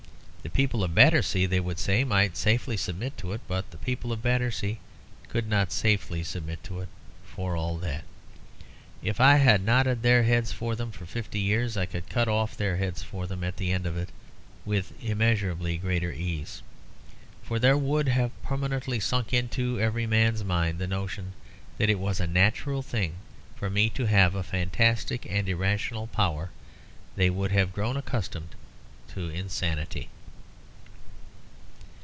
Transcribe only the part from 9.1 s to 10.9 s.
I had nodded their heads for